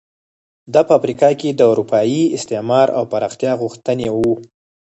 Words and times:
دا 0.73 0.81
په 0.87 0.93
افریقا 0.99 1.29
کې 1.39 1.49
د 1.53 1.61
اروپایي 1.71 2.21
استعمار 2.37 2.87
او 2.97 3.03
پراختیا 3.11 3.51
غوښتنې 3.61 4.07
وو. 4.15 4.33